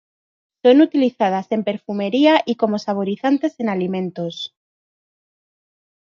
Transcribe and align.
Son 0.63 0.81
utilizadas 0.81 1.47
en 1.51 1.63
perfumería 1.63 2.41
y 2.47 2.55
como 2.55 2.79
saborizantes 2.79 3.59
en 3.59 3.69
alimentos. 3.69 4.55